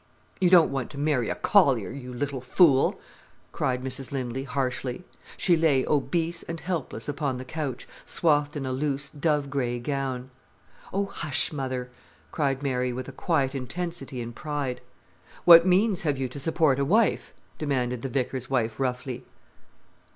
[0.39, 2.99] "You don't want to marry a collier, you little fool,"
[3.51, 5.03] cried Mrs Lindley harshly.
[5.37, 10.31] She lay obese and helpless upon the couch, swathed in a loose, dove grey gown.
[10.91, 11.91] "Oh, hush, mother,"
[12.31, 14.81] cried Mary, with quiet intensity and pride.
[15.45, 19.23] "What means have you to support a wife?" demanded the vicar's wife roughly.